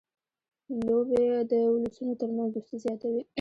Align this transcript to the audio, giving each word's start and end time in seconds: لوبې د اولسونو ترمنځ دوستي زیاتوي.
لوبې 0.85 1.23
د 1.51 1.51
اولسونو 1.69 2.13
ترمنځ 2.19 2.49
دوستي 2.51 2.75
زیاتوي. 2.83 3.21